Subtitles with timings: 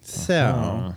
[0.00, 0.94] So,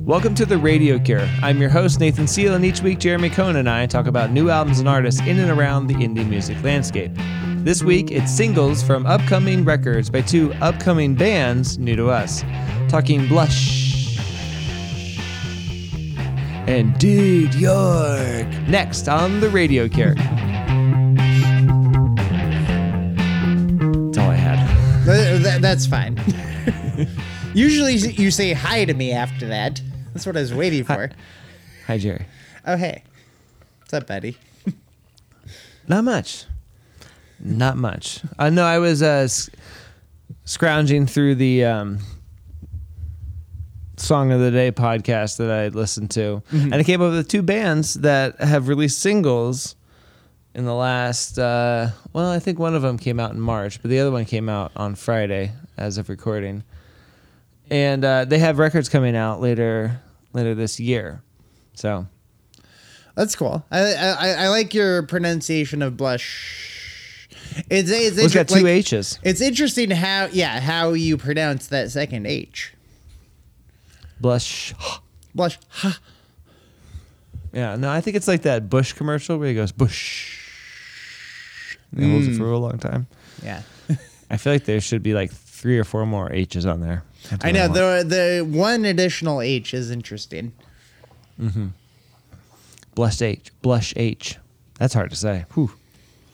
[0.00, 1.28] Welcome to the Radio Cure.
[1.42, 4.48] I'm your host, Nathan Seal, and each week Jeremy Cohn and I talk about new
[4.48, 7.12] albums and artists in and around the indie music landscape.
[7.58, 12.42] This week, it's singles from upcoming records by two upcoming bands new to us.
[12.90, 14.18] Talking Blushh
[16.68, 18.46] and Dude York.
[18.68, 20.14] Next on the Radio Cure.
[20.14, 20.28] That's
[24.18, 25.04] all I had.
[25.06, 26.18] th- th- that's fine.
[27.54, 29.80] Usually you say hi to me after that.
[30.12, 31.10] That's what I was waiting for.
[31.86, 32.26] Hi, Jerry.
[32.66, 33.04] Oh, hey.
[33.80, 34.36] What's up, buddy?
[35.86, 36.44] Not much.
[37.38, 38.20] Not much.
[38.38, 39.48] I know I was uh, s-
[40.44, 41.98] scrounging through the um,
[44.00, 47.42] Song of the Day podcast that I listened to, and I came up with two
[47.42, 49.76] bands that have released singles
[50.54, 51.38] in the last.
[51.38, 54.24] Uh, well, I think one of them came out in March, but the other one
[54.24, 56.64] came out on Friday as of recording,
[57.70, 60.00] and uh, they have records coming out later
[60.32, 61.22] later this year.
[61.74, 62.06] So
[63.14, 63.64] That's cool.
[63.70, 67.26] I I, I like your pronunciation of Blushh.
[67.68, 69.18] It's it's, well, it's got two like, H's.
[69.22, 72.72] It's interesting how yeah how you pronounce that second H.
[74.20, 74.74] Blush.
[75.34, 75.58] Blush.
[75.68, 75.98] Ha.
[77.52, 80.46] Yeah, no, I think it's like that Bush commercial where he goes Bush.
[81.92, 83.06] And he holds it for a long time.
[83.42, 83.62] Yeah.
[84.30, 87.02] I feel like there should be like three or four more H's on there.
[87.28, 87.74] That's I know want.
[87.74, 90.52] the the one additional H is interesting.
[91.40, 91.68] Mm-hmm.
[92.94, 93.50] Blush H.
[93.62, 94.36] Blush H.
[94.78, 95.46] That's hard to say.
[95.54, 95.72] Whew.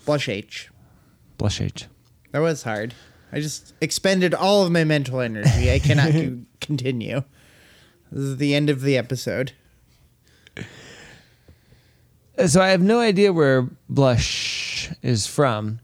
[0.04, 0.68] Blush H.
[1.38, 1.86] Blush H.
[2.32, 2.92] That was hard.
[3.32, 5.72] I just expended all of my mental energy.
[5.72, 6.12] I cannot
[6.60, 7.22] continue.
[8.10, 9.52] This is the end of the episode.
[12.46, 15.80] So I have no idea where Blushh is from.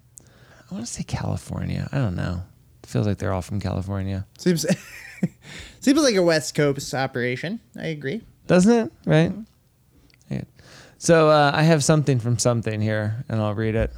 [0.70, 1.88] I want to say California.
[1.92, 2.42] I don't know.
[2.82, 4.26] It feels like they're all from California.
[4.38, 4.66] Seems
[5.80, 7.60] seems like a West Coast operation.
[7.78, 8.22] I agree.
[8.46, 8.92] Doesn't it?
[9.06, 9.32] Right?
[10.28, 10.42] Yeah.
[10.98, 13.90] So uh, I have something from something here, and I'll read it.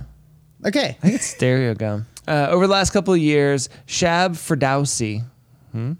[0.64, 0.96] Okay.
[1.02, 2.06] I think it's Stereogum.
[2.26, 5.24] Uh, over the last couple of years, Shab Ferdowsi
[5.72, 5.92] hmm,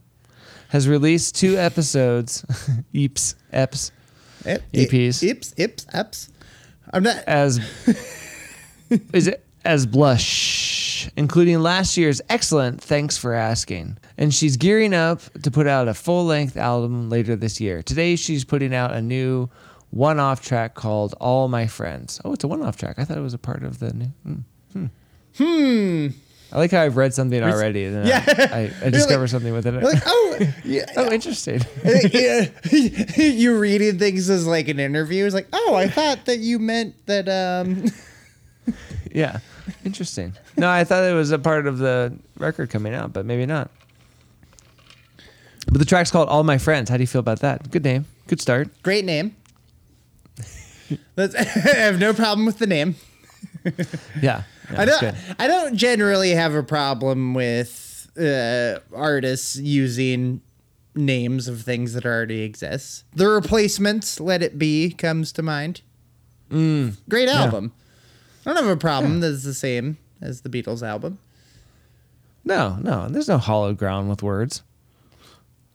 [0.74, 2.42] has released two episodes,
[2.92, 3.92] EPs, EPs,
[4.44, 5.22] Ip- EPs.
[5.22, 6.30] Ips, ips, eps.
[6.92, 7.16] I'm not.
[7.28, 7.60] as
[9.12, 15.20] is it as Blushh, including last year's excellent "Thanks for Asking," and she's gearing up
[15.44, 17.80] to put out a full-length album later this year.
[17.80, 19.48] Today, she's putting out a new
[19.90, 22.98] one-off track called "All My Friends." Oh, it's a one-off track.
[22.98, 24.42] I thought it was a part of the new.
[24.72, 24.86] Hmm.
[25.36, 26.08] Hmm.
[26.52, 28.24] I like how I've read something already, and then Yeah.
[28.26, 29.82] I, I, I discover like- something within it.
[29.82, 30.84] Like oh yeah.
[30.96, 31.60] oh, interesting.
[32.12, 32.46] yeah.
[33.16, 36.94] you reading things as like an interview is like oh I thought that you meant
[37.06, 37.86] that um
[39.12, 39.38] yeah,
[39.84, 40.32] interesting.
[40.56, 43.70] No, I thought it was a part of the record coming out, but maybe not.
[45.66, 47.70] But the track's called "All My Friends." How do you feel about that?
[47.70, 48.68] Good name, good start.
[48.82, 49.34] great name.
[51.16, 51.28] I
[51.74, 52.96] have no problem with the name.
[54.20, 55.14] Yeah, yeah I don't.
[55.38, 60.40] I don't generally have a problem with uh, artists using
[60.94, 63.04] names of things that already exist.
[63.14, 65.80] The replacements, "Let It Be," comes to mind.
[66.50, 67.72] Mm, Great album.
[68.46, 71.18] I don't have a problem that's the same as the Beatles album.
[72.44, 74.62] no, no, there's no hollow ground with words.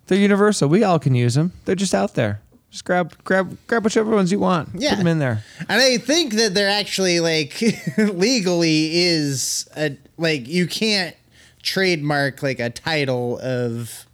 [0.07, 0.69] They're universal.
[0.69, 1.51] We all can use them.
[1.65, 2.41] They're just out there.
[2.71, 4.69] Just grab, grab, grab whichever ones you want.
[4.75, 4.91] Yeah.
[4.91, 5.43] Put them in there.
[5.67, 7.61] And I think that there actually like
[7.97, 11.15] legally is a like you can't
[11.63, 14.05] trademark like a title of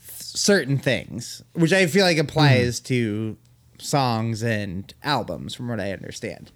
[0.00, 2.84] certain things, which I feel like applies hmm.
[2.84, 3.36] to
[3.78, 6.52] songs and albums from what I understand.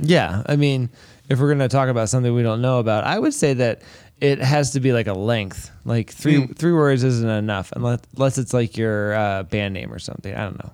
[0.00, 0.90] Yeah, I mean,
[1.28, 3.82] if we're gonna talk about something we don't know about, I would say that
[4.20, 5.70] it has to be like a length.
[5.84, 9.98] Like three three words isn't enough unless unless it's like your uh, band name or
[9.98, 10.34] something.
[10.34, 10.72] I don't know.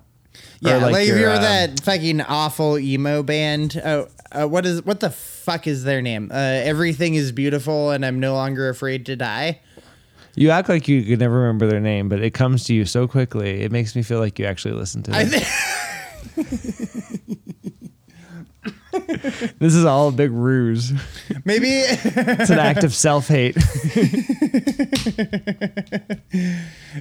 [0.61, 5.01] Yeah, like, if you're um, that fucking awful emo band, oh, uh, what is what
[5.01, 6.31] the fuck is their name?
[6.31, 9.59] Uh, Everything is beautiful, and I'm no longer afraid to die.
[10.35, 13.07] You act like you could never remember their name, but it comes to you so
[13.07, 13.61] quickly.
[13.61, 16.93] It makes me feel like you actually listened to I it.
[19.59, 20.91] this is all a big ruse.
[21.45, 23.55] maybe It's an act of self hate.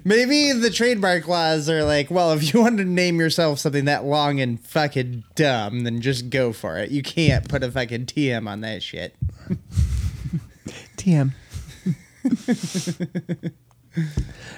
[0.05, 4.05] maybe the trademark laws are like, well, if you want to name yourself something that
[4.05, 6.93] long and fucking dumb, then just go for it.
[6.93, 9.17] You can't put a fucking TM on that shit.
[10.97, 11.33] TM.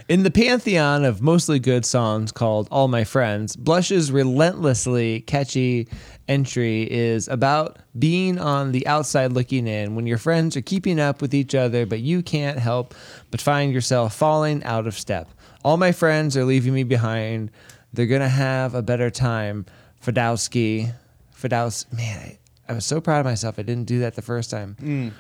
[0.09, 5.89] In the pantheon of mostly good songs called All My Friends, Blushh's relentlessly catchy
[6.29, 11.21] entry is about being on the outside looking in when your friends are keeping up
[11.21, 12.95] with each other, but you can't help
[13.31, 15.29] but find yourself falling out of step.
[15.65, 17.51] All my friends are leaving me behind.
[17.93, 19.67] They're going to have a better time.
[20.05, 20.93] Fadowski.
[21.37, 21.93] Fadows.
[21.93, 22.39] Man, I,
[22.69, 23.59] I was so proud of myself.
[23.59, 24.77] I didn't do that the first time.
[24.81, 25.13] Mm.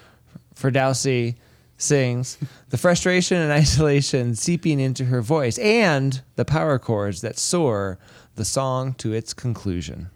[0.55, 1.37] Ferdowsi
[1.77, 2.39] sings,
[2.71, 7.99] the frustration and isolation seeping into her voice, and the power chords that soar
[8.37, 10.09] the song to its conclusion.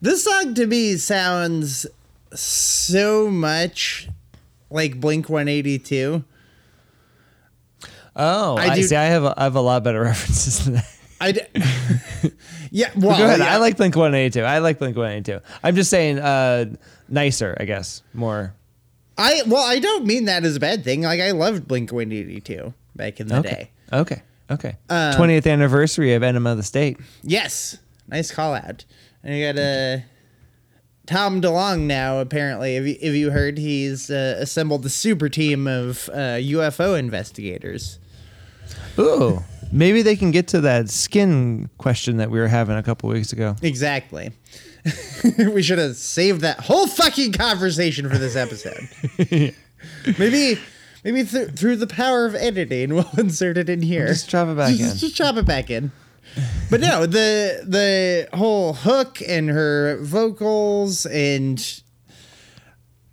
[0.00, 1.86] This song to me sounds
[2.34, 4.08] so much
[4.70, 6.22] like Blink 182.
[8.16, 8.96] Oh, I I, see.
[8.96, 10.94] I have a, I have a lot better references than that.
[11.20, 11.40] I d-
[12.70, 13.40] yeah, well, Go ahead.
[13.40, 13.54] yeah.
[13.54, 14.44] I like Blink One Eighty Two.
[14.44, 15.40] I like Blink One Eighty Two.
[15.64, 16.66] I'm just saying, uh,
[17.08, 18.02] nicer, I guess.
[18.14, 18.54] More.
[19.16, 21.02] I well, I don't mean that as a bad thing.
[21.02, 23.48] Like I loved Blink 182 back in the Okay.
[23.50, 23.70] day.
[23.92, 24.22] Okay.
[24.48, 24.76] Okay.
[24.88, 26.98] Um, 20th anniversary of Enema of the State.
[27.24, 28.84] Yes, nice call out.
[29.22, 29.98] And you got uh,
[31.06, 32.20] Tom DeLonge now.
[32.20, 36.98] Apparently, if you, if you heard, he's uh, assembled the super team of uh, UFO
[36.98, 37.98] investigators.
[38.98, 39.42] Ooh.
[39.70, 43.32] Maybe they can get to that skin question that we were having a couple weeks
[43.32, 43.56] ago.
[43.62, 44.32] Exactly.
[45.38, 48.88] we should have saved that whole fucking conversation for this episode.
[50.18, 50.58] maybe,
[51.04, 54.06] maybe th- through the power of editing, we'll insert it in here.
[54.06, 54.98] Just drop it back just, in.
[54.98, 55.92] Just chop it back in.
[56.70, 61.58] But no, the the whole hook and her vocals and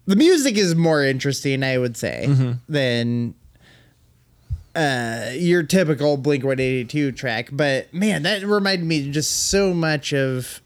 [0.06, 2.52] the music is more interesting, I would say, Mm-hmm.
[2.70, 3.36] than
[4.76, 7.50] uh, your typical Blink 182 track.
[7.52, 10.62] But man, that reminded me just so much of,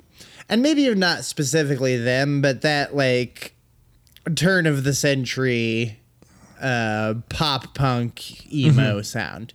[0.50, 3.54] and maybe not specifically them, but that like
[4.36, 6.00] turn of the century
[6.60, 9.02] uh, pop punk emo Mm-hmm.
[9.04, 9.54] sound.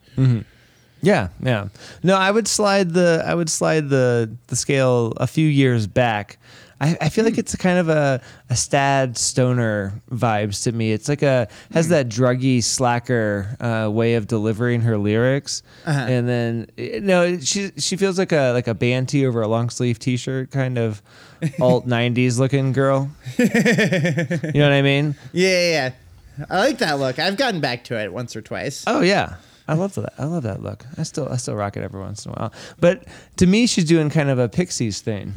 [1.05, 1.69] Yeah, yeah.
[2.03, 6.39] No, I would slide the I would slide the the scale a few years back.
[6.81, 7.41] I, I feel like hmm.
[7.41, 8.21] it's a kind of a,
[8.51, 10.93] a stad stoner vibes to me.
[10.93, 11.93] It's like a has hmm.
[11.93, 16.07] that druggy slacker uh, way of delivering her lyrics, uh-huh.
[16.09, 19.69] and then you know she she feels like a like a banty over a long
[19.71, 21.03] sleeve t shirt kind of
[21.61, 23.11] alt '90s looking girl.
[23.39, 25.15] you know what I mean?
[25.33, 26.47] Yeah, yeah, yeah.
[26.51, 27.19] I like that look.
[27.19, 28.85] I've gotten back to it once or twice.
[28.87, 29.37] Oh yeah.
[29.67, 30.13] I love that.
[30.19, 30.85] I love that look.
[30.99, 32.53] I still, I still rock it every once in a while.
[32.81, 33.05] But
[33.37, 35.33] to me, she's doing kind of a Pixies thing,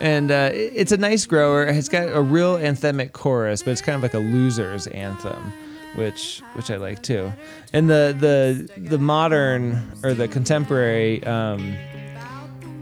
[0.00, 1.64] and uh, it's a nice grower.
[1.64, 5.52] It's got a real anthemic chorus, but it's kind of like a loser's anthem,
[5.94, 7.32] which, which I like too.
[7.72, 11.76] And the the the modern or the contemporary um,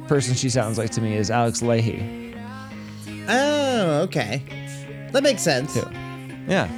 [0.09, 2.23] person she sounds like to me is Alex Lahey.
[3.29, 4.43] Oh, okay.
[5.12, 5.75] That makes sense.
[5.75, 5.87] too.
[6.49, 6.69] Yeah.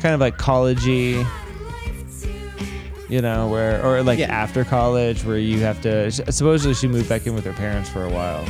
[0.00, 1.26] Kind of like collegey,
[3.08, 4.32] you know, where or like Yeah.
[4.32, 8.04] after college where you have to supposedly she moved back in with her parents for
[8.04, 8.44] a while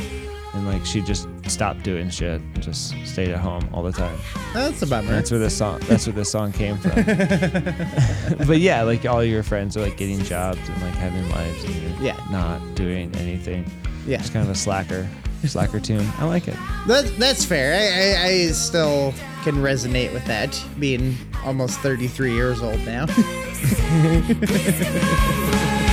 [0.53, 4.17] and like she just stopped doing shit and just stayed at home all the time.
[4.53, 5.09] That's a bummer.
[5.11, 6.91] That's where this song that's where this song came from.
[8.47, 11.75] but yeah, like all your friends are like getting jobs and like having lives and
[11.75, 12.17] you're Yeah.
[12.31, 13.65] not doing anything.
[14.07, 14.19] Yeah.
[14.19, 15.07] It's kind of a slacker
[15.45, 16.07] slacker tune.
[16.19, 16.55] I like it.
[16.87, 17.73] That, that's fair.
[17.73, 23.07] I, I, I still can resonate with that, being almost 33 years old now.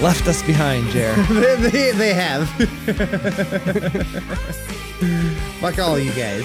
[0.00, 1.14] Left us behind, Jer.
[1.28, 2.48] they, they, they have.
[5.60, 6.44] Fuck all you guys.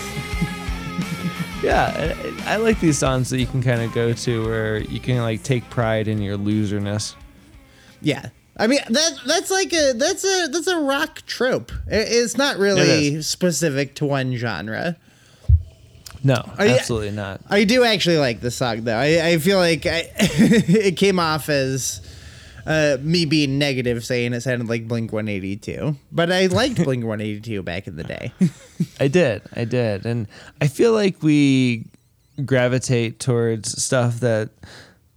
[1.63, 2.13] Yeah,
[2.45, 5.17] I, I like these songs that you can kind of go to where you can
[5.19, 7.15] like take pride in your loserness.
[8.01, 8.29] Yeah.
[8.57, 11.71] I mean that that's like a that's a that's a rock trope.
[11.89, 14.97] I- It's not It really specific to one genre.
[16.24, 17.41] No, you- absolutely not.
[17.50, 18.97] I do actually like the song though.
[18.97, 22.01] I, I feel like I, it came off as
[22.65, 25.95] uh, me being negative, saying it sounded like Blink 182.
[26.12, 28.31] But I liked Blink 182 back in the day.
[29.00, 30.27] I did, I did, and
[30.62, 31.86] I feel like we
[32.43, 34.50] gravitate towards stuff that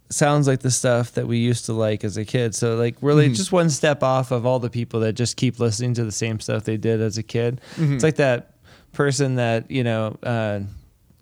[0.09, 2.55] sounds like the stuff that we used to like as a kid.
[2.55, 5.59] So like we're like just one step off of all the people that just keep
[5.59, 7.61] listening to the same stuff they did as a kid.
[7.77, 8.53] It's like that
[8.93, 10.61] person that you know uh,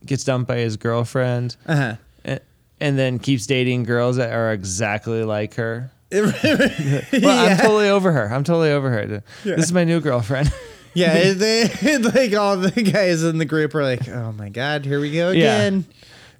[0.05, 1.96] gets dumped by his girlfriend, Uh-huh.
[2.24, 2.39] and,
[2.79, 5.91] and then keeps dating girls that are exactly like her.
[6.12, 8.34] Well, I'm totally over her.
[8.34, 9.24] I'm totally over her.
[9.44, 10.52] This is my new girlfriend.
[10.94, 11.68] Yeah, they,
[12.00, 15.30] like all the guys in the group are like, "Oh my god, here we go
[15.30, 15.58] Yeah.
[15.58, 15.86] again."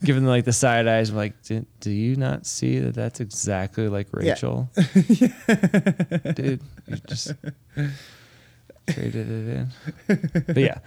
[0.04, 1.12] Giving them like the side eyes.
[1.12, 4.32] I'm like, do, do you not see that that's exactly like Yeah.
[4.32, 4.70] Rachel?
[6.34, 7.34] Dude, you just
[8.90, 9.72] traded it in.
[10.48, 10.80] But yeah,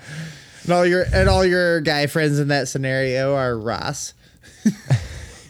[0.65, 4.15] And all your and all your guy friends in that scenario are Ross.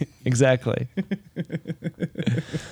[0.25, 0.87] exactly.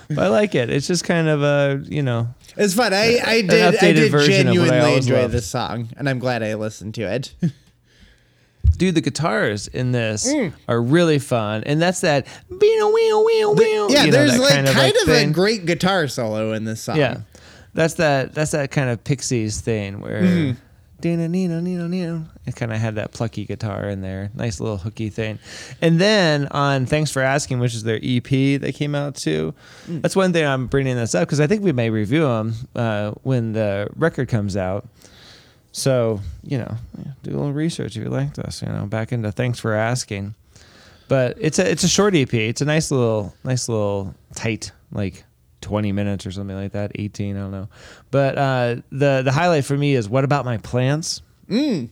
[0.09, 0.71] but I like it.
[0.71, 2.93] It's just kind of a, you know, It's fun.
[2.93, 5.35] I I did I did version of what I genuinely enjoy loved.
[5.35, 7.35] this song, and I'm glad I listened to it.
[8.77, 10.53] dude, the guitars in this Mm.
[10.69, 11.65] are really fun.
[11.65, 12.27] And that's that,
[13.55, 13.91] wheel.
[13.91, 15.31] yeah, you know, there's like kind, of, thing.
[15.31, 16.97] a great guitar solo in this song.
[16.97, 17.21] Yeah,
[17.75, 18.35] that's that.
[18.35, 20.23] That's that kind of Pixies thing where.
[20.23, 20.61] Mm-hmm.
[21.03, 22.25] Nino, Nino, Nino, Nino.
[22.45, 25.39] It kind of had that plucky guitar in there, nice little hooky thing.
[25.81, 29.55] And then on "Thanks for Asking," which is their EP that came out too.
[29.87, 30.03] Mm.
[30.03, 33.13] That's one thing I'm bringing this up because I think we may review them uh,
[33.23, 34.89] when the record comes out.
[35.71, 36.77] So you know,
[37.23, 38.63] do a little research if you like this.
[38.63, 40.35] You know, back into "Thanks for Asking."
[41.07, 42.35] But it's a it's a short EP.
[42.35, 45.25] It's a nice little nice little tight like
[45.69, 47.69] 20 minutes or something like that 18 i don't know.
[48.11, 51.21] But uh the the highlight for me is what about my plants?
[51.51, 51.91] Mm.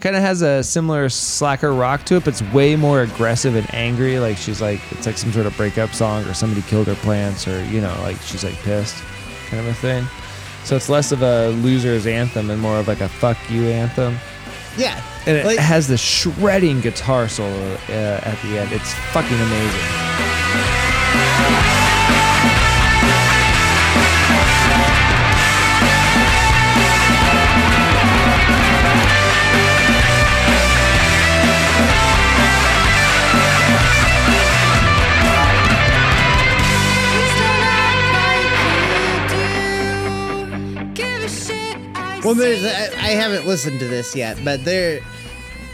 [0.00, 3.66] kind of has a similar slacker rock to it but it's way more aggressive and
[3.74, 4.18] angry.
[4.18, 7.46] Like she's like it's like some sort of breakup song or somebody killed her plants
[7.46, 8.96] or you know like she's like pissed
[9.50, 10.06] kind of a thing.
[10.64, 14.16] So it's less of a loser's anthem and more of like a fuck you anthem.
[14.78, 15.02] Yeah.
[15.26, 18.72] and it Like- has the shredding guitar solo uh, at the end.
[18.72, 21.67] It's fucking amazing
[42.28, 45.00] Well, there's I, I haven't listened to this yet, but there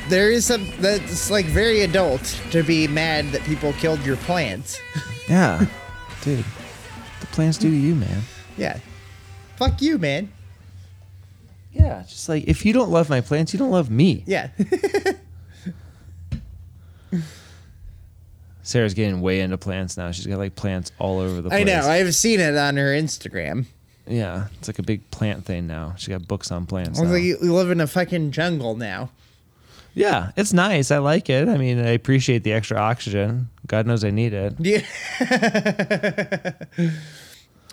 [0.08, 4.80] there is some that's like very adult to be mad that people killed your plants.
[5.28, 5.64] yeah
[6.20, 6.44] dude
[7.20, 8.20] the plants do to you man
[8.56, 8.78] yeah.
[9.56, 10.32] Fuck you, man.
[11.72, 14.22] Yeah, just like if you don't love my plants, you don't love me.
[14.26, 14.50] Yeah.
[18.62, 20.12] Sarah's getting way into plants now.
[20.12, 21.60] She's got like plants all over the place.
[21.60, 21.80] I know.
[21.80, 23.66] I've seen it on her Instagram.
[24.06, 25.94] Yeah, it's like a big plant thing now.
[25.96, 26.98] She got books on plants.
[26.98, 27.16] I was now.
[27.16, 29.10] like, you live in a fucking jungle now.
[29.94, 30.90] yeah, it's nice.
[30.90, 31.48] I like it.
[31.48, 33.48] I mean, I appreciate the extra oxygen.
[33.66, 34.54] God knows I need it.
[34.58, 34.82] Yeah.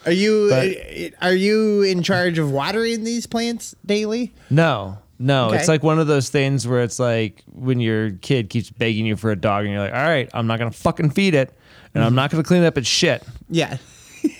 [0.05, 4.33] are you But- are you in charge of watering these plants daily?
[4.49, 5.57] No, no, Okay.
[5.57, 9.15] it's like one of those things where it's like when your kid keeps begging you
[9.15, 11.53] for a dog, and you're like, all right, I'm not gonna fucking feed it,
[11.93, 12.15] and I'm mm-hmm.
[12.15, 13.23] not gonna clean up its shit.
[13.49, 13.77] Yeah.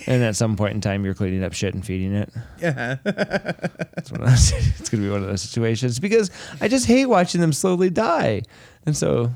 [0.08, 2.30] And at some point in time, you're cleaning up shit and feeding it.
[2.60, 2.98] Yeah.
[3.06, 7.06] It's, one of those, it's gonna be one of those situations because I just hate
[7.06, 8.42] watching them slowly die,
[8.86, 9.32] and so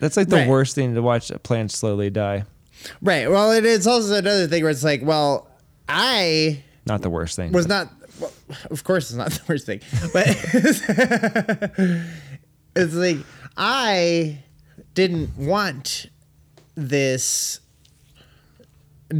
[0.00, 0.48] that's like the Right.
[0.48, 2.44] worst thing to watch a plant slowly die.
[3.02, 3.30] Right.
[3.30, 5.48] Well, it is also another thing where it's like, well,
[5.88, 7.52] I Not the worst thing.
[7.52, 7.88] was not.
[8.20, 8.32] Well,
[8.70, 9.80] of course, it's not the worst thing,
[10.12, 10.26] but
[12.76, 13.18] it's like
[13.56, 14.38] I
[14.94, 16.06] didn't want
[16.76, 17.60] this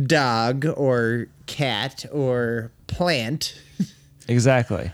[0.06, 3.60] dog or cat or plant,
[4.28, 4.90] exactly.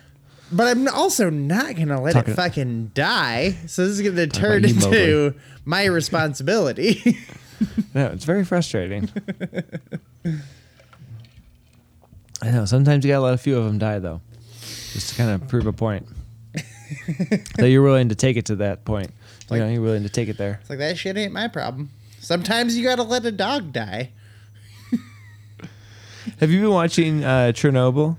[0.52, 3.57] but I'm also not gonna let Talking- it fucking die.
[3.66, 7.16] So this is gonna turn you, into my responsibility.
[7.95, 9.11] No, it's very frustrating.
[12.42, 12.64] I know.
[12.64, 14.21] Sometimes you gotta let a few of them die, though,
[14.92, 16.07] just to kind of prove a point
[17.59, 19.11] that you're willing to take it to that point.
[19.50, 20.59] Like- you know, you're willing to take it there.
[20.62, 21.90] It's like that shit ain't my problem.
[22.21, 24.11] Sometimes you gotta let a dog die.
[26.40, 28.16] Have you been watching uh, Chernobyl?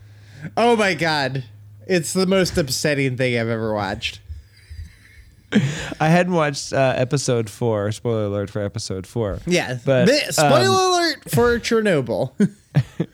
[0.55, 1.43] Oh my god.
[1.87, 4.21] It's the most upsetting thing I've ever watched.
[5.99, 7.91] I hadn't watched uh, episode four.
[7.91, 9.39] Spoiler alert for episode four.
[9.45, 9.77] Yeah.
[9.83, 12.31] But, Th- spoiler um, alert for Chernobyl.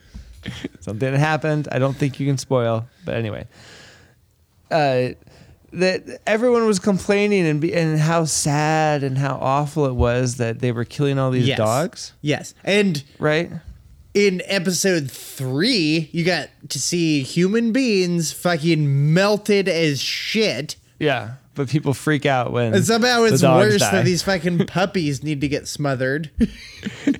[0.81, 1.67] something that happened.
[1.71, 3.47] I don't think you can spoil, but anyway,
[4.71, 5.09] uh,
[5.73, 10.59] that everyone was complaining and be, and how sad and how awful it was that
[10.59, 11.57] they were killing all these Yes.
[11.57, 12.53] dogs, yes.
[12.63, 13.51] And right?
[14.17, 20.75] In episode three, you got to see human beings fucking melted as shit.
[20.99, 23.91] Yeah, but people freak out when And somehow it's worse die.
[23.91, 26.31] that these fucking puppies need to get smothered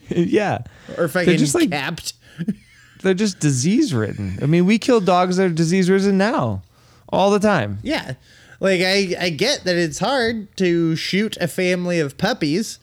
[0.10, 0.60] yeah,
[0.98, 2.13] or fucking just like- capped.
[3.04, 4.39] they're just disease ridden.
[4.42, 6.63] I mean, we kill dogs that are disease ridden now,
[7.10, 7.77] all the time.
[7.84, 8.13] Yeah.
[8.60, 12.80] Like I I get that it's hard to shoot a family of puppies,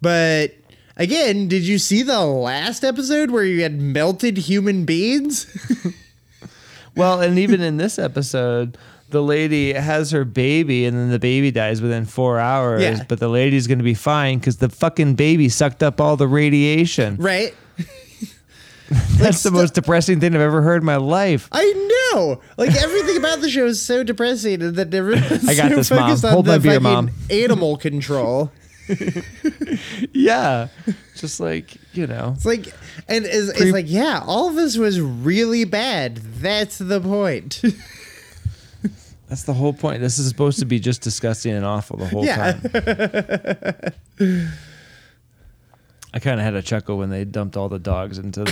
[0.00, 0.52] but
[0.98, 5.46] again, did you see the last episode where you had melted human beings?
[6.96, 8.76] Well, and even in this episode,
[9.10, 12.82] the lady has her baby, and then the baby dies within four hours.
[12.82, 13.04] Yeah.
[13.06, 16.26] But the lady's going to be fine because the fucking baby sucked up all the
[16.26, 17.14] radiation.
[17.18, 17.54] right?
[18.90, 21.48] That's the stu- most depressing thing I've ever heard in my life.
[21.52, 22.40] I know.
[22.56, 25.90] Like everything about the show is so depressing, and that everyone's I got so this,
[25.92, 25.98] Mom.
[26.00, 27.10] focused on Hold the my beer, fucking Mom.
[27.30, 28.50] Animal control.
[30.12, 30.68] Yeah,
[31.16, 32.32] just like you know.
[32.36, 32.66] It's like,
[33.08, 36.16] and it's, it's like, yeah, all of this was really bad.
[36.16, 37.60] That's the point.
[39.28, 40.00] That's the whole point.
[40.00, 42.52] This is supposed to be just disgusting and awful the whole Yeah.
[44.18, 44.52] time.
[46.14, 48.50] I kind of had a chuckle when they dumped all the dogs into the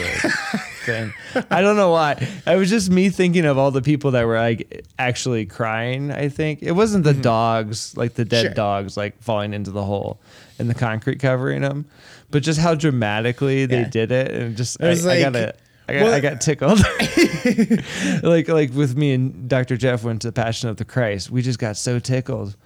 [0.85, 1.13] thing.
[1.51, 2.13] I don't know why.
[2.47, 6.13] It was just me thinking of all the people that were like actually crying.
[6.13, 8.47] I think it wasn't the dogs, like the dead Mm-hmm.
[8.49, 8.55] Sure.
[8.55, 10.21] dogs, like falling into the hole
[10.59, 11.87] and the concrete covering them,
[12.31, 13.89] but just how dramatically they Yeah.
[13.89, 15.59] did it, and just It I, I got it.
[15.89, 16.81] I got, Well- I got tickled.
[18.23, 19.77] like like with me and Dr.
[19.77, 21.31] Jeff went to Passion of the Christ.
[21.31, 22.57] We just got so tickled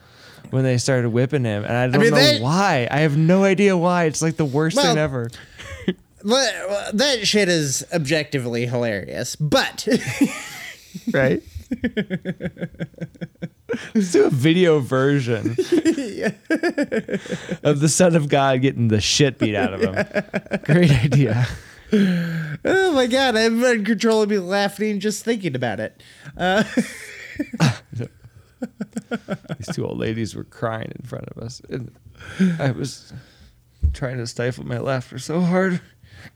[0.50, 2.88] when they started whipping him, and I don't mean, know why.
[2.90, 4.04] I have no idea why.
[4.04, 5.30] It's like the worst Well- thing ever.
[6.22, 9.88] Well, that shit is objectively hilarious, but
[11.14, 11.42] Right?
[13.94, 15.52] Let's do a video version
[17.62, 19.94] of the Son of God getting the shit beat out of him.
[20.64, 21.46] Great idea.
[21.92, 26.02] oh my god, I'm uncontrollably laughing just thinking about it.
[26.36, 26.64] Uh,
[29.58, 31.90] These two old ladies were crying in front of us, and
[32.58, 33.12] I was
[33.92, 35.80] trying to stifle my laughter so hard.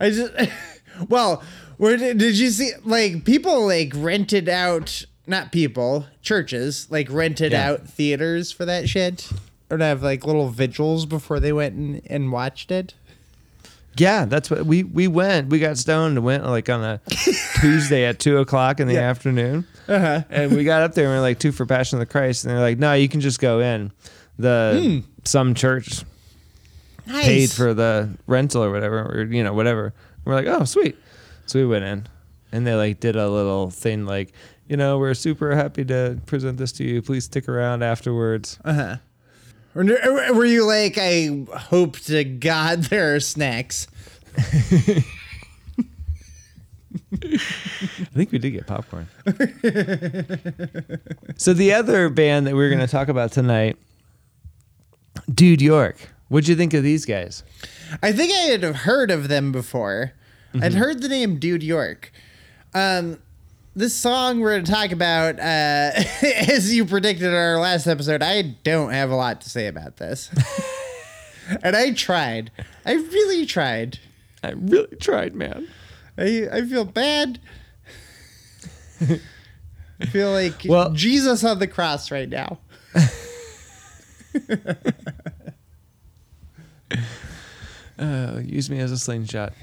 [0.00, 0.32] I just,
[1.08, 1.42] well,
[1.76, 2.72] where did, did you see?
[2.84, 7.70] Like people like rented out, not people, churches like rented Yeah.
[7.70, 9.30] out theaters for that shit,
[9.70, 12.94] or to have like little vigils before they went and, and watched it.
[13.96, 15.50] Yeah, that's what we we went.
[15.50, 17.00] We got stoned and went like on a
[17.60, 19.08] Tuesday at two o'clock in the Yeah.
[19.10, 20.22] afternoon, Uh-huh.
[20.30, 22.44] and we got up there and we are like two for Passion of the Christ,
[22.44, 23.92] and they're like, no, you can just go in.
[24.38, 26.02] The some church
[27.06, 27.24] Nice.
[27.24, 29.92] paid for the rental or whatever, or you know whatever.
[30.24, 30.96] we're like, oh sweet,
[31.46, 32.06] so we went in,
[32.50, 34.32] and they like did a little thing like,
[34.66, 37.02] you know, we're super happy to present this to you.
[37.02, 38.58] Please stick around afterwards.
[38.64, 38.96] Uh-huh.
[39.74, 43.86] Were you like, I hope to God there are snacks?
[47.22, 47.38] I
[48.14, 49.08] think we did get popcorn.
[51.36, 53.76] so the other band that we are going to talk about tonight,
[55.32, 56.10] Dude York.
[56.28, 57.44] What'd you think of these guys?
[58.02, 60.12] I think I had heard of them before.
[60.60, 62.12] I'd heard the name Dude York.
[62.74, 63.18] Um,
[63.76, 65.42] this song we're going to talk about, uh,
[66.48, 69.96] as you predicted in our last episode, I don't have a lot to say about
[69.96, 70.30] this.
[71.62, 72.52] and I tried.
[72.86, 73.98] I really tried.
[74.42, 75.68] I really tried, man.
[76.16, 77.40] I, I feel bad.
[79.00, 82.58] I feel like Well- Jesus on the cross right now.
[87.96, 89.52] Uh, use me as a slingshot.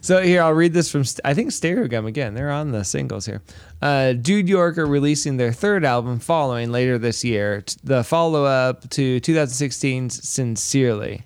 [0.00, 2.34] so here, I'll read this from I think Stereogum again.
[2.34, 3.42] They're on the singles here.
[3.82, 7.62] Uh, Dude York are releasing their third album following later this year.
[7.62, 11.22] T- the follow up to 2016's Sincerely.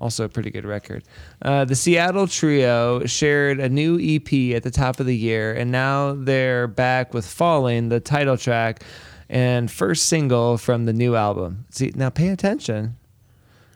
[0.00, 1.04] Also a pretty good record.
[1.42, 5.70] Uh, the Seattle trio shared a new EP at the top of the year, and
[5.70, 8.82] now they're back with Falling, the title track,
[9.28, 11.66] and first single from the new album.
[11.70, 12.96] See, now pay attention,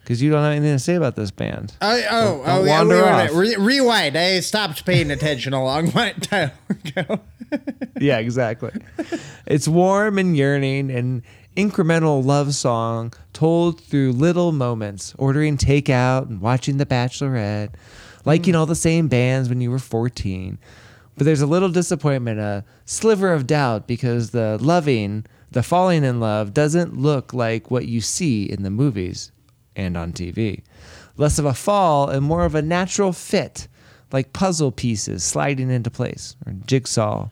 [0.03, 1.75] because you don't have anything to say about this band.
[1.81, 3.35] I, oh, Don't oh, yeah, wander wait, wait, off.
[3.35, 4.17] Re- rewind.
[4.17, 7.21] I stopped paying attention a long time ago.
[8.01, 8.73] yeah, exactly.
[9.47, 11.23] it's warm and yearning, and
[11.57, 13.13] incremental love song
[13.45, 17.75] told through little moments, ordering takeout and watching The Bachelorette,
[18.25, 18.59] liking mm.
[18.59, 20.57] all the same bands when you were 14.
[21.15, 26.21] But there's a little disappointment, a sliver of doubt, because the loving, the falling in
[26.21, 29.31] love doesn't look like what you see in the movies
[29.77, 30.63] and on TV.
[31.19, 33.69] Less of a fall and more of a natural fit,
[34.11, 37.29] like puzzle pieces sliding into place, or jigsaw.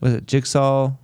[0.00, 0.94] Was it jigsaw?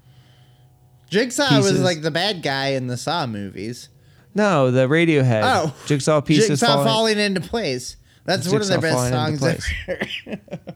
[1.15, 1.73] Jigsaw Pieces.
[1.73, 3.89] was like the bad guy in the Saw movies.
[4.35, 5.43] No, the Radiohead.
[5.45, 5.75] Oh.
[5.87, 6.59] jigsaw pieces Falling.
[6.59, 6.89] Jigsaw falling.
[6.89, 7.97] falling, into place.
[8.25, 9.43] That's one of their best songs
[9.87, 10.41] ever.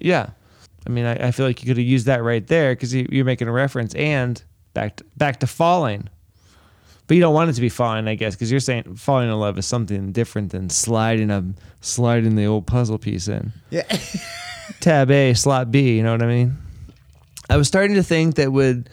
[0.00, 0.30] Yeah,
[0.86, 3.08] I mean, I, I feel like you could have used that right there because you,
[3.10, 4.40] you're making a reference and
[4.74, 6.08] back to, back to falling.
[7.08, 9.34] But you don't want it to be falling, I guess, because you're saying falling in
[9.34, 11.44] love is something different than sliding a
[11.80, 13.52] sliding the old puzzle piece in.
[13.70, 13.82] yeah.
[14.80, 15.96] Tab A, slot B.
[15.96, 16.56] You know what I mean?
[17.50, 18.88] I was starting to think that would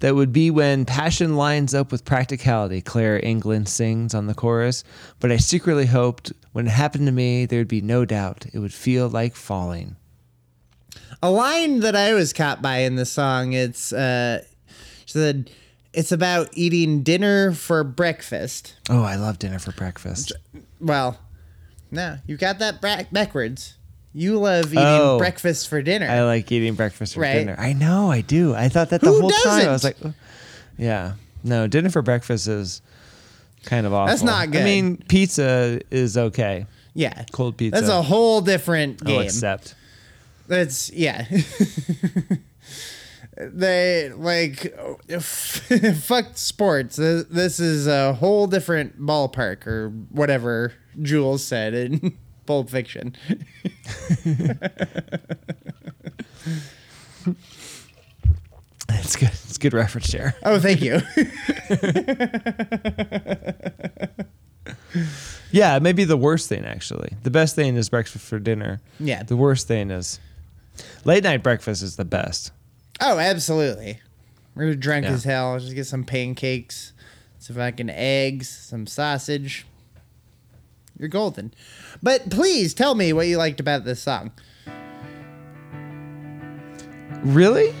[0.00, 2.80] that would be when passion lines up with practicality.
[2.80, 4.84] Claire England sings on the chorus,
[5.20, 8.72] but I secretly hoped when it happened to me, there'd be no doubt it would
[8.72, 9.96] feel like falling.
[11.22, 14.44] A line that I was caught by in the song, it's uh
[15.04, 15.50] she said
[15.92, 18.76] it's about eating dinner for breakfast.
[18.90, 20.32] Oh, I love dinner for breakfast.
[20.80, 21.18] Well,
[21.90, 23.77] no, you got that backwards.
[24.18, 25.18] You love eating Oh.
[25.18, 26.08] breakfast for dinner.
[26.08, 27.34] I like eating breakfast for Right.
[27.34, 27.54] dinner.
[27.56, 28.52] I know, I do.
[28.54, 29.68] I thought that the Who whole time.
[29.68, 30.12] I was like, "Oh."
[30.76, 31.12] yeah,
[31.44, 32.82] no, dinner for breakfast is
[33.64, 34.08] kind of awful.
[34.08, 34.62] That's not good.
[34.62, 36.66] I mean, pizza is okay.
[36.94, 37.80] yeah, Cold pizza.
[37.80, 39.18] That's a whole different game.
[39.18, 39.76] I'll accept.
[40.48, 41.24] That's yeah.
[43.36, 44.74] they like
[45.20, 46.96] fuck sports.
[46.96, 52.16] This this is a whole different ballpark or whatever Jules said in
[52.48, 53.14] Pulp Fiction.
[58.90, 59.28] It's good.
[59.28, 60.34] It's good reference, there.
[60.44, 61.00] Oh, thank you.
[65.50, 67.14] Yeah, maybe the worst thing actually.
[67.22, 68.80] The best thing is breakfast for dinner.
[69.00, 69.22] Yeah.
[69.22, 70.20] The worst thing is
[71.06, 72.52] late night breakfast is the best.
[73.00, 74.00] oh, absolutely.
[74.54, 75.12] We're drunk Yeah.
[75.12, 75.58] as hell.
[75.58, 76.92] Just get some pancakes,
[77.38, 79.64] some fucking eggs, some sausage.
[80.98, 81.52] You're golden.
[82.02, 84.32] But please tell me what you liked about this song.
[87.22, 87.74] Really?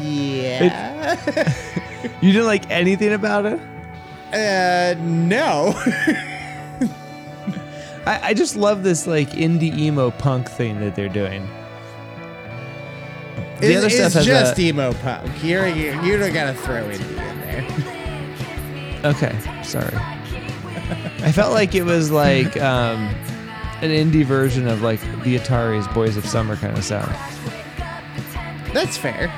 [0.00, 1.54] Yeah.
[2.22, 3.58] You didn't like anything about it?
[4.32, 5.72] uh, no.
[8.06, 11.44] I, I just love this like indie emo punk thing that they're doing.
[13.60, 15.42] The It's, other stuff it's has just a- emo punk.
[15.42, 17.94] You're, you you don't gotta throw indie in there.
[19.08, 19.94] Okay, sorry.
[21.22, 22.98] I felt like it was like um,
[23.80, 27.10] an indie version of like the Ataris Boys of Summer kind of sound.
[28.74, 29.32] That's fair.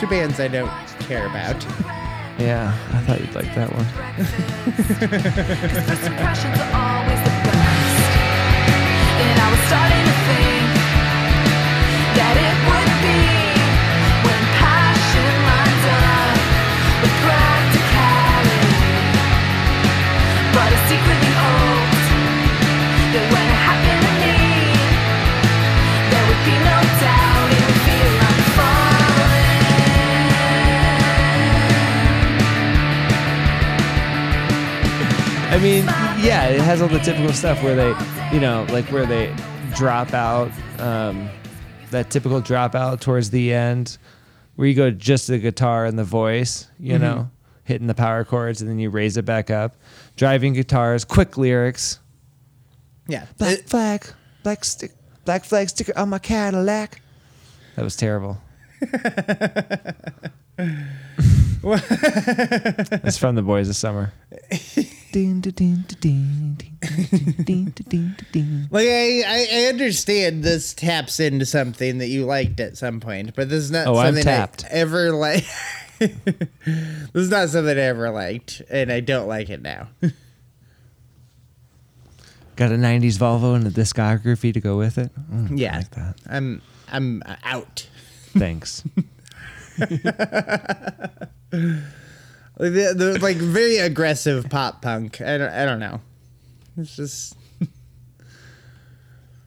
[0.00, 0.70] Two bands I don't
[1.00, 1.62] care about.
[2.38, 3.86] Yeah, I thought you'd like that one.
[35.52, 35.84] I mean,
[36.24, 39.36] yeah, it has all the typical stuff where they, you know, like where they
[39.76, 41.28] drop out, um,
[41.90, 43.98] that typical drop out towards the end,
[44.56, 47.30] where you go just the guitar and the voice, you know,
[47.64, 49.76] hitting the power chords, and then you raise it back up.
[50.16, 51.98] Driving guitars, quick lyrics.
[53.08, 53.26] Yeah.
[53.38, 54.06] Black It- flag,
[54.42, 54.92] black stick,
[55.24, 57.00] black flag sticker on my Cadillac.
[57.76, 58.38] That was terrible.
[63.04, 64.12] it's from the Boys of Summer.
[65.12, 68.66] Ding, ding, ding, ding, ding, ding, ding, ding.
[68.70, 73.50] like I, I, understand this taps into something that you liked at some point, but
[73.50, 74.26] this is not Oh, something.
[74.26, 75.44] I ever like.
[76.64, 79.88] this is not something I ever liked, and I don't like it now.
[82.56, 85.10] Got a '90s Volvo and a discography to go with it.
[85.30, 86.16] Mm, yeah, like that.
[86.28, 86.60] I'm
[86.90, 87.88] I'm out.
[88.36, 88.84] Thanks.
[89.78, 89.88] Like,
[92.58, 95.20] the, the, like very aggressive pop punk.
[95.20, 96.00] I don't, I don't know.
[96.76, 97.36] It's just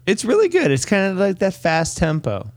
[0.05, 0.71] it's really good.
[0.71, 2.51] It's kind of like that fast tempo.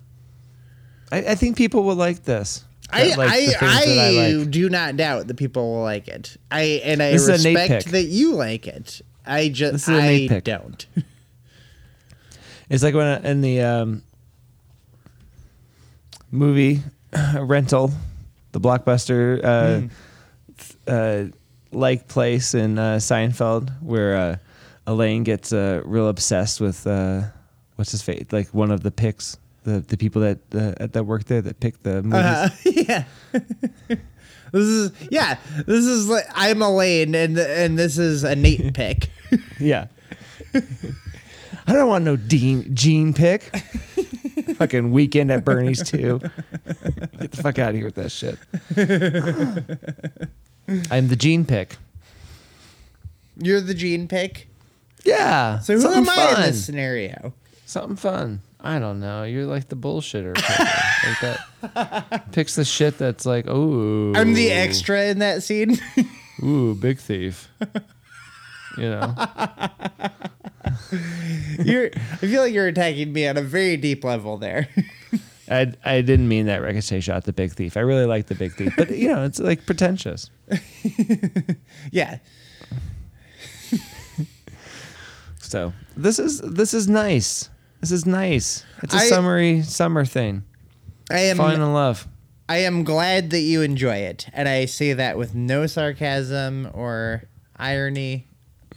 [1.10, 2.64] I, I think people will like this.
[2.90, 4.50] I I, I, I like.
[4.50, 6.36] do not doubt that people will like it.
[6.50, 9.02] I and I This is a Nate respect that you like it.
[9.26, 9.94] I just This is
[10.30, 10.86] a I don't.
[12.70, 14.02] It's like when I- in the um,
[16.30, 16.82] movie
[17.38, 17.90] rental,
[18.52, 19.80] the blockbuster uh,
[20.58, 21.24] th- uh,
[21.72, 24.36] like place in uh, Seinfeld, where uh,
[24.86, 27.22] Elaine gets uh, real obsessed with uh,
[27.76, 31.24] what's his face, like one of the picks, the the people that uh, that work
[31.24, 32.14] there that pick the movies.
[32.14, 33.04] Uh, yeah.
[34.52, 35.38] this is yeah.
[35.66, 39.10] This is like I'm Elaine, and and this is a Nate pick.
[39.60, 39.86] Yeah.
[40.54, 43.42] I don't want no Dean Gene pick.
[44.56, 46.20] Fucking weekend at Bernie's too.
[47.20, 48.38] Get the fuck out of here with that shit.
[50.90, 51.76] I'm the Gene pick.
[53.36, 54.48] You're the Gene pick.
[55.04, 55.58] Yeah.
[55.58, 56.36] So who am I fun.
[56.36, 57.34] in this scenario?
[57.66, 58.40] Something fun.
[58.60, 59.22] I don't know.
[59.22, 60.34] You're like the bullshitter.
[60.34, 60.64] picker.
[61.08, 62.28] like that.
[62.32, 64.14] Picks the shit that's like, ooh.
[64.16, 65.78] I'm the extra in that scene.
[66.42, 67.48] Ooh, big thief.
[68.76, 69.12] You know.
[71.58, 71.90] You're.
[71.92, 74.68] I feel like you're attacking me on a very deep level there.
[75.50, 77.76] I, I didn't mean that ricochet shot the big thief.
[77.76, 80.30] I really like the big thief, but you know it's like pretentious.
[81.90, 82.18] yeah.
[85.40, 87.48] So this is this is nice.
[87.80, 88.64] This is nice.
[88.82, 90.44] It's a I- summery summer thing.
[91.10, 91.36] I am.
[91.36, 92.06] Falling in love.
[92.50, 97.24] I am glad that you enjoy it, and I say that with no sarcasm or
[97.56, 98.26] irony.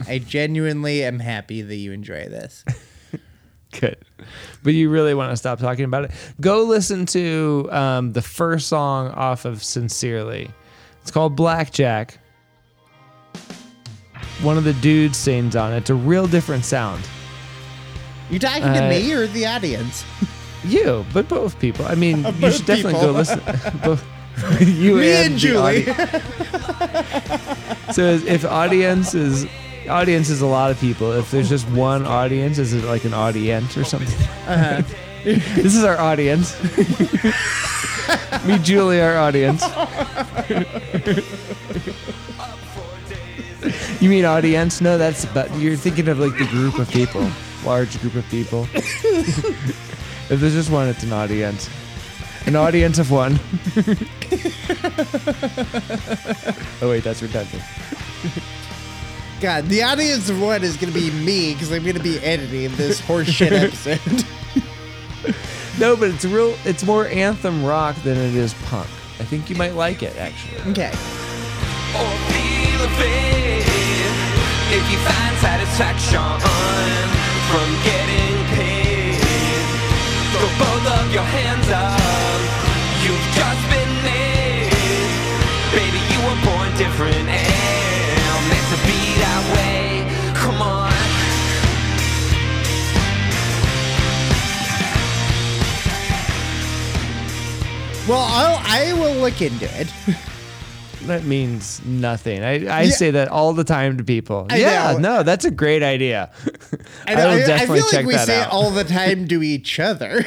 [0.08, 2.66] I genuinely am happy that you enjoy this.
[3.80, 3.98] Good.
[4.64, 6.12] But you really want to stop talking about it?
[6.42, 10.52] Go listen to um, the first song off of Sincerely.
[11.02, 12.20] It's called Blackjack.
[14.42, 15.78] One of the dudes sings on it.
[15.78, 17.08] It's a real different sound.
[18.32, 20.04] You talking to Uh, me or the audience?
[20.64, 21.86] You, but both people.
[21.88, 23.14] I mean, you should definitely people.
[23.14, 23.42] go listen.
[23.84, 24.06] both,
[24.62, 25.86] you Me and, and Julie.
[27.92, 29.48] so if audience is
[29.90, 31.14] audience is a lot of people.
[31.14, 34.14] If there's just one audience, is it like an audience or something?
[34.48, 34.84] Uh-huh.
[35.24, 36.54] this is our audience.
[38.46, 39.64] Me, Julie, our audience.
[44.00, 44.80] you mean audience?
[44.82, 47.28] No, that's but you're thinking of like the group of people,
[47.66, 48.68] large group of people.
[48.74, 51.70] if there's just one, it's an audience.
[52.46, 53.40] An audience of one.
[56.82, 57.64] oh wait, that's redundant.
[59.40, 62.20] God, the audience of one is going to be me because I'm going to be
[62.20, 64.26] editing this horseshit episode.
[65.80, 66.56] No, but it's real.
[66.66, 68.88] It's more anthem rock than it is punk.
[69.20, 70.60] I think you might like it actually.
[70.72, 70.90] okay.
[70.90, 73.62] or feel a pain
[74.74, 79.20] if you find satisfaction from getting paid.
[80.32, 82.40] Throw both of your hands up.
[83.04, 84.72] You've just been made.
[85.76, 89.84] Baby, you were born different and meant to be that way.
[90.34, 90.92] Come on.
[98.08, 99.88] Well, I'll, I will look into it.
[101.06, 102.44] That means nothing.
[102.44, 102.92] I, I Yeah.
[102.92, 104.46] say that all the time to people.
[104.52, 104.98] I yeah, know.
[105.00, 106.30] no, that's a great idea.
[107.08, 108.48] I, know- will I definitely feel like we say out.
[108.48, 110.24] it all the time to each other.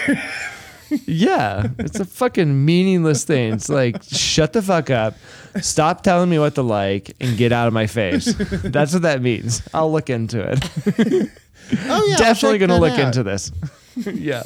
[1.07, 3.55] yeah, it's a fucking meaningless thing.
[3.55, 5.15] It's like shut the fuck up,
[5.61, 8.33] stop telling me what to like, and get out of my face.
[8.35, 9.63] That's what that means.
[9.73, 11.31] I'll look into it.
[11.89, 13.01] oh yeah, definitely gonna look out.
[13.01, 13.51] into this.
[13.97, 14.43] yeah.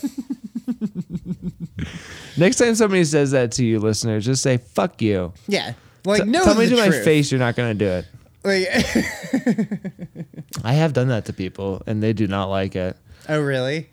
[2.37, 5.73] Next time somebody says that to you, listeners, just say "fuck you." Yeah,
[6.05, 6.45] like T- no.
[6.45, 8.07] tell me to my face you're not gonna do it.
[8.45, 8.69] Like,
[10.65, 12.97] I have done that to people, and they do not like it.
[13.29, 13.91] oh really?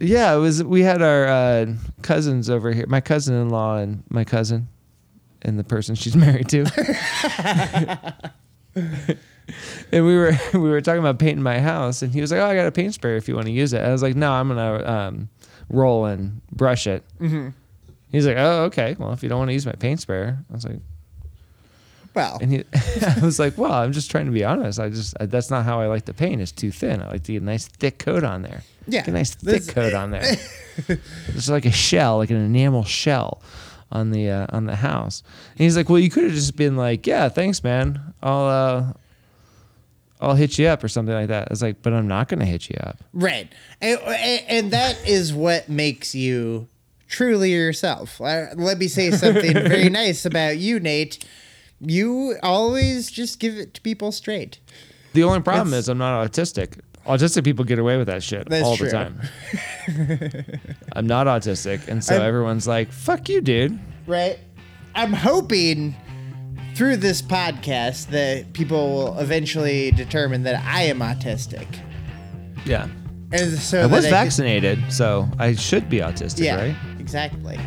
[0.00, 0.62] Yeah, it was.
[0.62, 1.66] We had our uh,
[2.02, 2.86] cousins over here.
[2.86, 4.68] My cousin-in-law and my cousin,
[5.42, 6.64] and the person she's married to.
[9.92, 12.46] and we were we were talking about painting my house, and he was like, "Oh,
[12.46, 14.32] I got a paint sprayer if you want to use it." I was like, "No,
[14.32, 15.28] I'm gonna um,
[15.68, 17.48] roll and brush it." Mm-hmm.
[18.12, 18.96] He's like, "Oh, okay.
[18.98, 20.78] Well, if you don't want to use my paint sprayer," I was like,
[22.40, 22.64] And he,
[23.06, 24.78] I was like, "Well, I'm just trying to be honest.
[24.78, 26.40] I just that's not how I like to paint.
[26.40, 27.00] It's too thin.
[27.02, 28.62] I like to get a nice thick coat on there.
[28.86, 30.36] Yeah, get a nice thick this- coat on there.
[31.28, 33.42] It's like a shell, like an enamel shell."
[33.90, 36.76] On the uh, on the house, and he's like, "Well, you could have just been
[36.76, 38.12] like, yeah, thanks, man.
[38.22, 38.92] I'll uh,
[40.20, 42.44] I'll hit you up or something like that." I was like, "But I'm not gonna
[42.44, 43.50] hit you up." right,
[43.80, 46.68] and, and and that is what makes you
[47.08, 48.20] truly yourself.
[48.20, 51.24] Uh, Let me say something very nice about you, Nate.
[51.80, 54.58] You always just give it to people straight.
[55.12, 56.80] The only problem That's- is I'm not autistic.
[57.06, 58.86] Autistic people get away with that shit all true.
[58.86, 59.20] the time.
[60.92, 64.38] I'm not autistic, and so I'm- everyone's like, "Fuck you, dude." right?
[64.94, 65.94] I'm hoping
[66.74, 71.66] through this podcast that people will eventually determine that I am autistic.
[72.64, 72.88] Yeah.
[73.32, 76.76] And so I was I vaccinated, so I should be autistic, yeah, right?
[76.98, 77.58] exactly.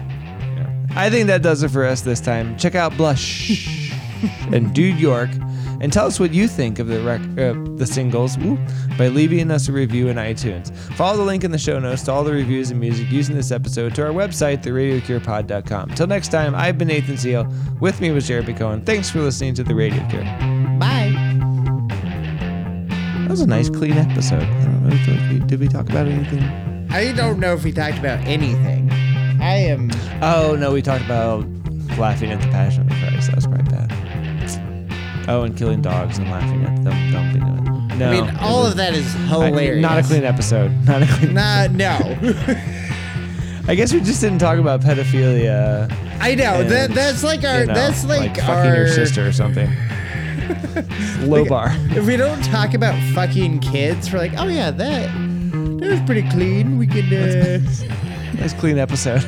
[0.95, 2.57] I think that does it for us this time.
[2.57, 3.89] Check out Blushh
[4.51, 5.29] and Dude York,
[5.79, 8.57] and tell us what you think of the rec- uh, the singles woo,
[8.97, 10.75] by leaving us a review in iTunes.
[10.95, 13.35] Follow the link in the show notes to all the reviews and music used in
[13.35, 15.89] this episode to our website, theradiocurepod.com.
[15.95, 17.47] Till next time, I've been Nathan Seal.
[17.79, 18.85] With me was Jeremy Cohen.
[18.85, 20.23] Thanks for listening to the Radio Cure.
[20.79, 21.11] Bye.
[23.21, 24.43] That was a nice, clean episode.
[24.43, 26.43] I don't feel like we, did we talk about anything?
[26.91, 28.91] I don't know if we talked about anything.
[29.41, 29.89] I am.
[30.21, 31.45] Oh no, we talked about
[31.97, 32.95] laughing at the Passion of the
[35.31, 37.97] Oh, and killing dogs and laughing at them dumping it.
[37.97, 39.81] No, I mean, all of that is I- hilarious.
[39.81, 40.71] not a clean episode.
[40.85, 41.33] Not a clean.
[41.33, 41.97] Nah, no.
[43.67, 45.89] I guess we just didn't talk about pedophilia.
[46.19, 49.25] I know and, that that's like our you know, that's like, fucking our your sister
[49.25, 49.69] or something.
[51.21, 51.69] Low bar.
[51.91, 55.09] If we don't talk about fucking kids, we're like, oh yeah, that
[55.79, 56.77] that was pretty clean.
[56.77, 57.05] We could.
[57.13, 57.59] Uh,
[58.33, 59.21] Nice clean episode.